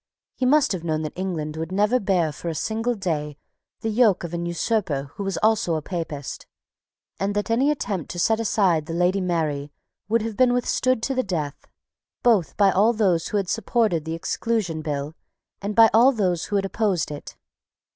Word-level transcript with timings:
He 0.35 0.47
must 0.47 0.71
have 0.71 0.83
known 0.83 1.03
that 1.03 1.13
England 1.15 1.57
would 1.57 1.71
never 1.71 1.99
bear 1.99 2.31
for 2.31 2.49
a 2.49 2.55
single 2.55 2.95
day 2.95 3.37
the 3.81 3.91
yoke 3.91 4.23
of 4.23 4.33
an 4.33 4.47
usurper 4.47 5.11
who 5.13 5.23
was 5.23 5.37
also 5.43 5.75
a 5.75 5.81
Papist, 5.83 6.47
and 7.19 7.35
that 7.35 7.51
any 7.51 7.69
attempt 7.69 8.09
to 8.09 8.17
set 8.17 8.39
aside 8.39 8.87
the 8.87 8.95
Lady 8.95 9.21
Mary 9.21 9.71
would 10.09 10.23
have 10.23 10.35
been 10.37 10.53
withstood 10.53 11.03
to 11.03 11.13
the 11.13 11.21
death, 11.21 11.67
both 12.23 12.57
by 12.57 12.71
all 12.71 12.93
those 12.93 13.27
who 13.27 13.37
had 13.37 13.47
supported 13.47 14.03
the 14.05 14.15
Exclusion 14.15 14.81
Bill, 14.81 15.13
and 15.61 15.75
by 15.75 15.87
all 15.93 16.11
those 16.11 16.45
who 16.45 16.55
had 16.55 16.65
opposed 16.65 17.11
it. 17.11 17.37